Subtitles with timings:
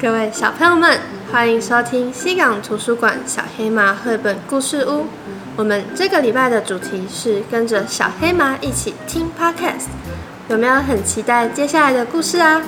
[0.00, 0.98] 各位小朋友们，
[1.30, 5.04] 欢迎收听西港图书馆小黑马绘本故事屋。
[5.56, 9.88] 我们这个礼拜的主题是跟着小黑马一起听 Podcast，
[10.48, 12.62] 有没有很期待接下来的故事啊？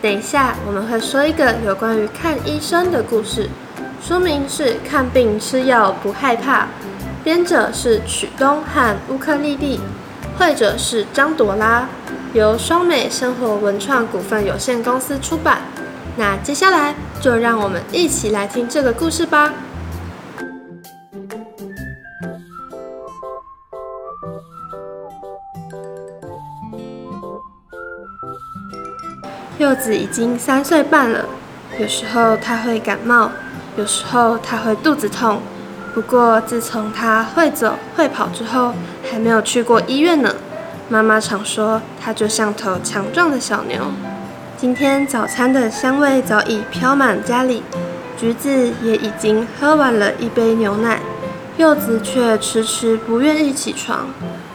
[0.00, 3.50] 等一下我们会说一个有关于看医生的故事，
[4.02, 6.62] 书名是《看病吃药不害怕》，
[7.22, 9.78] 编者是曲东和乌克丽丽，
[10.38, 11.86] 绘者是张朵拉，
[12.32, 15.60] 由双美生活文创股份有限公司出版。
[16.16, 19.52] 那接下来就让我们一起来听这个故事吧。
[29.58, 31.26] 柚子已经三岁半了，
[31.78, 33.30] 有时候他会感冒，
[33.76, 35.42] 有时候他会肚子痛。
[35.94, 38.74] 不过自从他会走会跑之后，
[39.10, 40.34] 还没有去过医院呢。
[40.88, 43.92] 妈妈常说他就像头强壮的小牛。
[44.56, 47.62] 今天早餐的香味早已飘满家里，
[48.16, 51.00] 橘子也已经喝完了一杯牛奶，
[51.56, 54.06] 柚子却迟迟不愿意起床。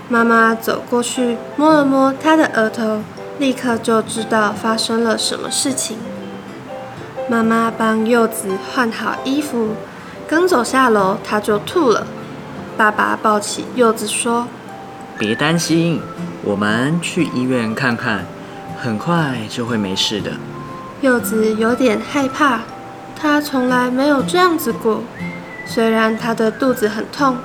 [0.08, 3.02] 妈妈走过去摸了摸他的额头，
[3.40, 5.98] 立刻就知道发生了什么事情。
[7.28, 9.70] 妈妈帮柚子换好衣服，
[10.28, 12.06] 刚走下楼他就吐了。
[12.78, 14.48] 爸爸抱起柚子说
[15.18, 16.02] ：“别担心，
[16.44, 18.26] 我们去医院看看。”
[18.78, 20.32] 很快就会没事的。
[21.02, 22.60] 柚子有点害怕，
[23.16, 25.02] 他从来没有这样子过。
[25.66, 27.38] 虽然他的肚子很痛，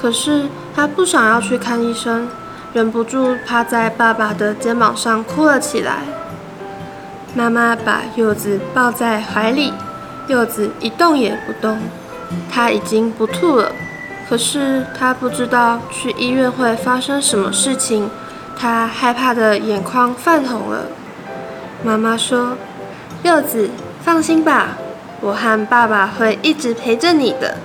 [0.00, 2.28] 可是他不想要去看医生，
[2.72, 6.04] 忍不住趴在爸爸的肩膀上哭了起来。
[7.34, 9.74] 妈妈把柚子抱在怀里，
[10.28, 11.78] 柚子一动也不动。
[12.50, 13.72] 他已经不吐了，
[14.28, 18.10] 可是他不知道去医院会发生什么事情。
[18.58, 20.86] 他害怕的眼眶泛红了。
[21.84, 22.56] 妈妈说
[23.22, 23.68] ：“柚子，
[24.02, 24.78] 放心吧，
[25.20, 27.58] 我和爸爸会一直陪着你的。”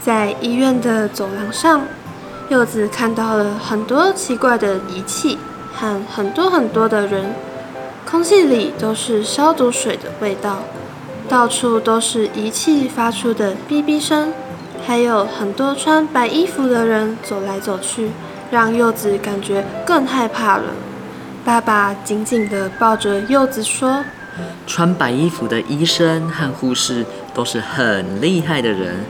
[0.00, 1.82] 在医院的走廊上，
[2.48, 5.38] 柚子看到了很多奇怪的仪器
[5.74, 7.34] 和很多很多的人，
[8.10, 10.62] 空气里都是消毒水的味道，
[11.32, 14.34] 到处都是仪器发出的哔哔声，
[14.86, 18.10] 还有很多穿白衣服的人走来走去。
[18.50, 20.64] 让柚子感觉更害怕了。
[21.42, 24.04] 爸爸紧紧地抱着柚子说
[24.68, 29.06] ：“穿白衣服的医生和护士都是很厉害的人，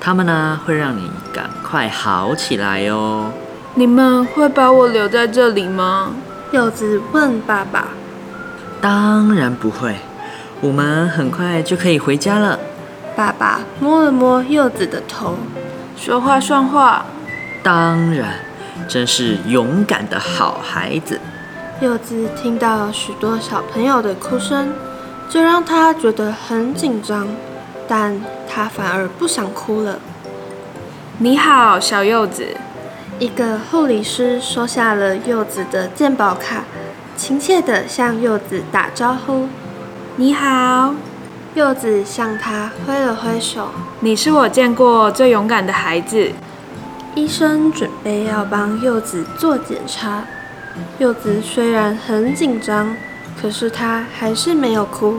[0.00, 3.30] 他们呢会让你赶快好起来哦。”
[3.76, 6.14] 你们会把我留在这里吗？
[6.50, 7.88] 柚子问爸爸。
[8.80, 9.96] “当然不会，
[10.60, 12.58] 我们很快就可以回家了。”
[13.16, 15.36] 爸爸摸了摸柚子的头，
[15.96, 17.06] 说话算话。
[17.62, 18.34] “当然。”
[18.86, 21.20] 真是勇敢的好孩子。
[21.80, 24.72] 柚子听到许多小朋友的哭声，
[25.28, 27.26] 这让他觉得很紧张，
[27.88, 29.98] 但他反而不想哭了。
[31.18, 32.56] 你好，小柚子。
[33.18, 36.62] 一个护理师收下了柚子的健保卡，
[37.16, 39.48] 亲切地向柚子打招呼。
[40.20, 40.92] 你好。
[41.54, 43.68] 柚子向他挥了挥手。
[44.00, 46.32] 你是我见过最勇敢的孩子。
[47.14, 50.24] 医生准备要帮柚子做检查，
[50.98, 52.96] 柚子虽然很紧张，
[53.40, 55.18] 可是她还是没有哭。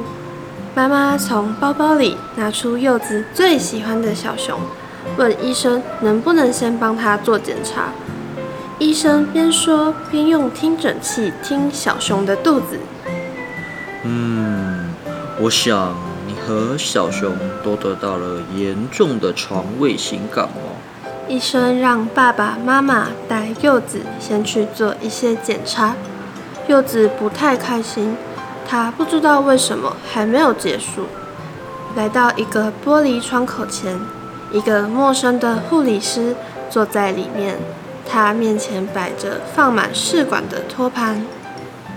[0.76, 4.60] 妈妈从包包里拿出柚子最喜欢的小熊，
[5.16, 7.94] 问医生能不能先帮她做检查。
[8.78, 12.78] 医生边说边用听诊器听小熊的肚子。
[15.40, 15.96] 嗯，我想
[16.28, 17.32] 你和小熊
[17.64, 20.76] 都得到了严重的肠胃型感冒。
[21.28, 25.96] 医生让爸爸妈妈带柚子先去做一些检查。
[26.68, 28.16] 柚子不太开心，
[28.68, 31.08] 他不知道为什么还没有结束。
[31.96, 34.00] 来到一个玻璃窗口前，
[34.52, 36.36] 一个陌生的护理师
[36.70, 37.58] 坐在里面，
[38.08, 41.26] 他面前摆着放满试管的托盘。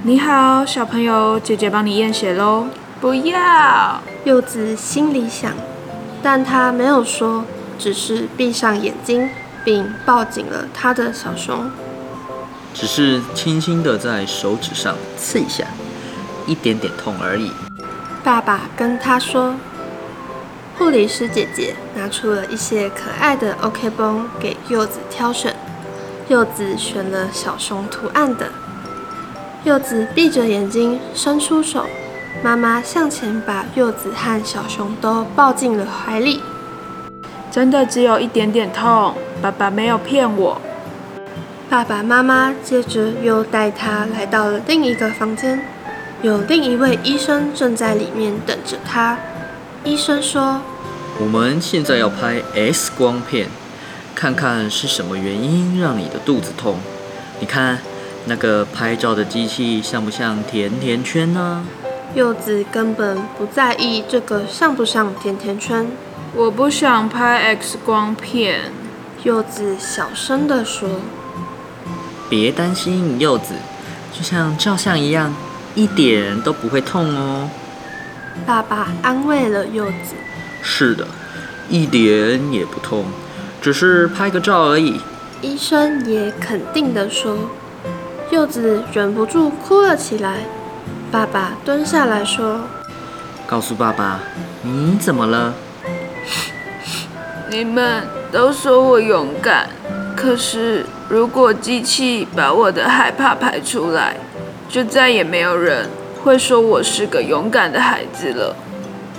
[0.04, 2.66] 你好，小朋友，姐姐帮你验血喽。
[3.02, 5.52] 不要，柚子心里想，
[6.22, 7.44] 但他没有说。
[7.76, 9.28] 只是闭上眼睛，
[9.64, 11.68] 并抱紧了他的小熊。
[12.72, 15.66] 只是轻轻的在手指上刺一下，
[16.46, 17.50] 一点点痛而已。
[18.22, 19.56] 爸爸跟他说。
[20.78, 25.56] 护理师姐姐拿出了一些可爱的 OK 绷给柚子挑选。
[26.28, 28.46] 柚子选了小熊图案的。
[29.64, 31.84] 柚子闭着眼睛，伸出手。
[32.40, 36.40] 妈妈向前把柚子和小熊都抱进了怀里。
[37.50, 40.60] 真的只有一点点痛，爸爸没有骗我。
[41.68, 45.62] 爸爸妈妈接着又带他来到了另一个房间，
[46.22, 49.18] 有另一位医生正在里面等着他。
[49.84, 50.60] 医生说
[51.20, 53.48] ：“我们现在要拍 X 光片，
[54.14, 56.78] 看看是什么原因让你的肚子痛。
[57.40, 57.78] 你看
[58.24, 61.64] 那个拍照的机器像不像甜甜圈呢？”
[62.14, 65.86] 柚子根本不在意这个像不像甜甜圈。
[66.34, 68.70] 我不想拍 X 光片。
[69.22, 70.88] 柚子小声地说。
[72.28, 73.54] 别担心，柚子，
[74.12, 75.34] 就像照相一样，
[75.74, 77.48] 一点都不会痛哦。
[78.44, 80.14] 爸爸安慰了柚子。
[80.60, 81.06] 是的，
[81.68, 83.06] 一点也不痛，
[83.60, 85.00] 只是拍个照而已。
[85.40, 87.36] 医生也肯定地说。
[88.30, 90.38] 柚子忍不住哭了起来。
[91.12, 92.62] 爸爸蹲下来说
[93.46, 94.20] ：“告诉爸爸，
[94.62, 95.52] 你怎么了？”
[97.52, 99.68] 你们都说我勇敢。
[100.16, 104.16] 可是，如果机器把我的害怕排出来，
[104.70, 105.86] 就再也没有人
[106.24, 108.56] 会说我是个勇敢的孩子了。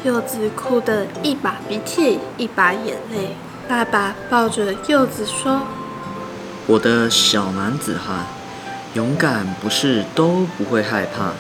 [0.04, 3.36] 柚子哭得一把鼻涕一把眼泪。
[3.68, 5.62] 爸爸抱着柚子说
[6.66, 8.26] ：“我的小男子汉，
[8.96, 11.34] 勇敢不是都不会害怕。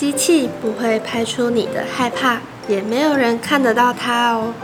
[0.00, 4.54] 机器不会拍出你的害怕，也没有人看得到它哦。”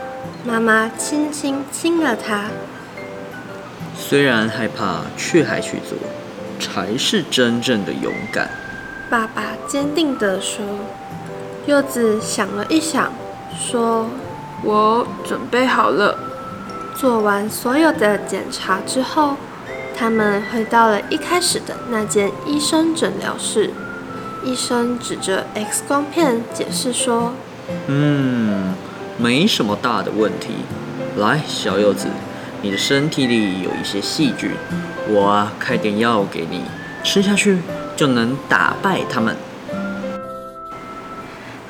[0.47, 2.45] 妈妈轻轻亲了它。
[3.95, 5.99] 虽然害怕，却还去做，
[6.59, 8.49] 才是真正的勇敢。
[9.11, 10.65] 爸爸坚定地说。
[11.67, 13.13] 柚子想了一想，
[13.61, 14.07] 说
[14.65, 16.19] ：“我准备好了。”
[16.97, 19.35] 做完所有的检查之后，
[19.95, 23.71] 他们回到了一开始的那间医生诊疗室。
[24.47, 27.33] 医生指着 X 光片解释说
[27.89, 28.75] ：“嗯，
[29.19, 30.55] 没什么大的问题。
[31.17, 32.07] 来，小柚子。”
[32.63, 34.53] 你的身体里有一些细菌，
[35.09, 36.63] 我啊开点药给你，
[37.05, 37.59] 吃下去
[37.97, 39.37] 就能打败他们。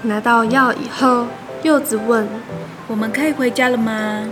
[0.02, 1.26] 拿到药以后，
[1.62, 2.28] 柚子问
[2.88, 4.28] ：“我们可以回家了吗？”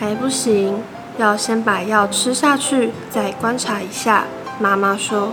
[0.00, 0.82] 还不行，
[1.18, 4.24] 要先把药吃下去，再观察一下。
[4.58, 5.32] 妈妈说：“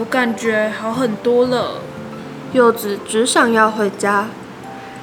[0.00, 1.74] 我感觉好很多了。”
[2.52, 4.26] 柚子只想要回家。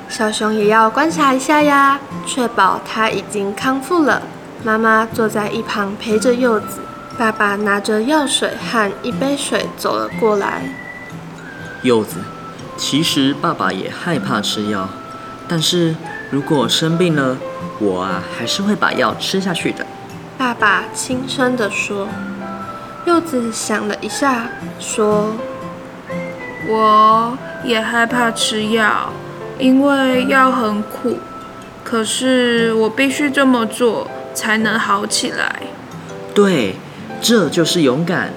[0.10, 4.24] 小熊也要观察一下呀，确保它已经康复了。
[4.64, 6.80] 妈妈坐在一旁陪着柚子，
[7.18, 10.64] 爸爸拿着药水和一杯水走了过来。
[11.84, 12.18] 柚子，
[12.76, 14.90] 其实爸爸也害怕吃药，
[15.48, 15.96] 但是
[16.32, 17.38] 如果生病了，
[17.80, 19.86] 我啊还是会把药吃下去的。
[20.38, 22.08] 爸爸轻声地说。
[23.08, 24.50] 柚子想了一下，
[24.82, 25.32] 说
[26.68, 29.14] ：“我也害怕吃药，
[29.58, 31.18] 因为药很苦，
[31.86, 35.64] 可是我必须这么做。”才能好起来。
[36.36, 36.76] 对，
[37.20, 38.32] 这就是勇敢。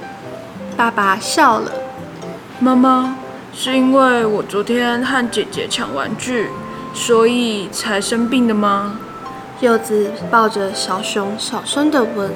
[0.74, 1.70] 爸爸笑了。
[2.58, 3.16] 妈妈，
[3.52, 6.48] 是因为我昨天和姐姐抢玩具，
[6.94, 8.98] 所以才生病的吗？
[9.60, 12.30] 柚子抱着小熊，小声的问。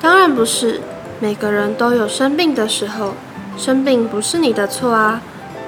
[0.00, 0.80] 当然不是，
[1.22, 3.14] 每个人都有生病的时候，
[3.56, 5.22] 生病不是你的错啊。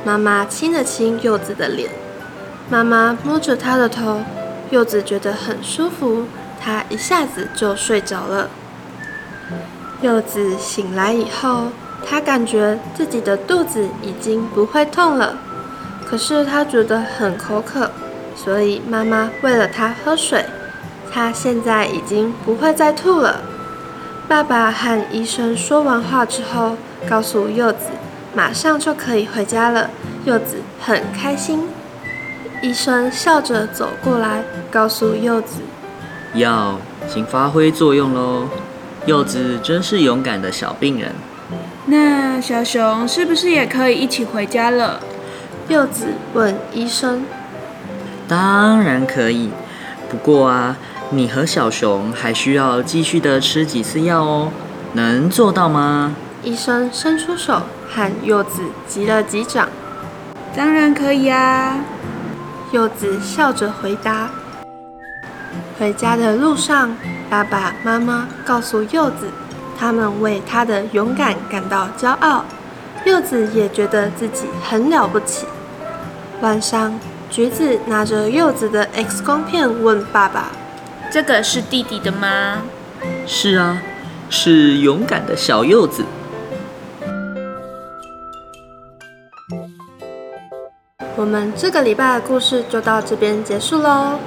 [0.04, 1.88] 妈妈亲了亲柚子的脸，
[2.68, 4.22] 妈妈摸着她的头，
[4.70, 6.24] 柚子觉得很舒服。
[6.60, 8.50] 他一下子就睡着了。
[10.00, 11.68] 柚子醒来以后，
[12.04, 15.38] 他感觉自己的肚子已经不会痛了，
[16.04, 17.92] 可是他觉得很口渴，
[18.34, 20.44] 所以妈妈喂了他喝水。
[21.12, 23.40] 他现在已经不会再吐了。
[24.26, 26.76] 爸爸和医生说完话之后，
[27.08, 27.90] 告诉柚子
[28.34, 29.90] 马上就可以回家了。
[30.24, 31.68] 柚子很开心。
[32.62, 35.60] 医生笑着走过来，告诉柚子。
[36.34, 38.48] 药已经发挥作用喽，
[39.04, 41.12] 柚子真是勇敢的小病人。
[41.86, 45.00] 那小熊是不是也可以一起回家了？
[45.68, 47.24] 柚子问医生。
[48.26, 49.50] 当然可以，
[50.08, 50.78] 不过啊，
[51.16, 54.48] 你和小熊还需要继续的吃几次药哦，
[54.94, 56.14] 能做到吗？
[56.42, 59.68] 医生伸出手，和柚子击了击掌。
[60.56, 61.78] 当然可以啊，
[62.72, 64.28] 柚子笑着回答。
[65.78, 66.96] 回家的路上，
[67.30, 69.28] 爸爸妈妈告诉柚子，
[69.78, 72.44] 他们为他的勇敢感到骄傲。
[73.04, 75.46] 柚子也觉得自己很了不起。
[76.40, 76.98] 晚上，
[77.30, 80.46] 橘子拿着柚子的 X 光片问爸爸
[81.14, 82.62] ：“这个是弟弟的吗
[83.24, 83.80] ？”“是啊，
[84.28, 86.02] 是勇敢的小柚子。”
[91.14, 94.18] 我们这个礼拜的故事就到这边结束喽。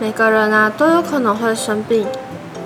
[0.00, 2.04] 每个人啊都有可能会生病，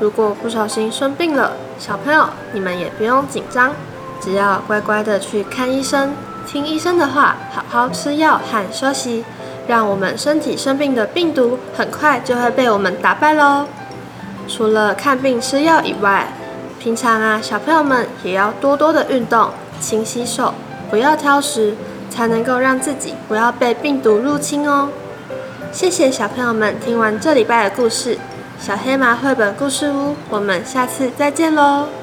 [0.00, 3.74] 如果不小心生病了，小朋友，你们也不用紧张，
[4.18, 6.14] 只要乖乖的去看医生，
[6.46, 9.26] 听医生的话，好好吃药和休息，
[9.72, 13.64] 让我们身体生病的病毒很快就会被我们打败喽。
[14.46, 16.28] 除了看病吃药以外，
[16.78, 19.48] 平常啊，小朋友们也要多多的运动，
[19.80, 20.52] 勤洗手，
[20.90, 21.74] 不要挑食，
[22.10, 24.90] 才能够让自己不要被病毒入侵哦。
[25.72, 28.18] 谢谢小朋友们听完这礼拜的故事，
[28.60, 32.01] 小黑马绘本故事屋，我们下次再见喽。